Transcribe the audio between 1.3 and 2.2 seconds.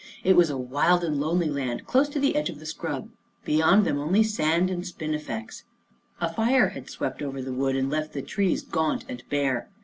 land, close to